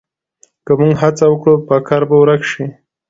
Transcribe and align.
که 0.65 0.73
موږ 0.79 0.93
هڅه 1.03 1.25
وکړو، 1.29 1.53
فقر 1.67 2.01
به 2.09 2.15
ورک 2.21 2.41
شي. 2.51 2.65